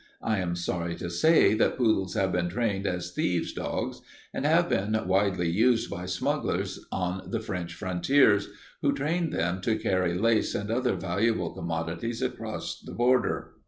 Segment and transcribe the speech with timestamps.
[0.23, 4.01] I am sorry to say that poodles have been trained as thieves' dogs,
[4.33, 8.49] and have been widely used by smugglers on the French frontiers,
[8.81, 13.51] who trained them to carry lace and other valuable commodities across the border.